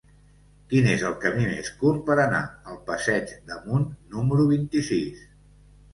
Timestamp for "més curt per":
1.49-2.17